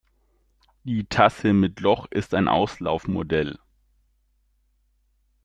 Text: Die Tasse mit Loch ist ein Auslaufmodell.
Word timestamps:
Die 0.83 1.03
Tasse 1.05 1.53
mit 1.53 1.79
Loch 1.79 2.07
ist 2.09 2.33
ein 2.33 2.47
Auslaufmodell. 2.47 3.59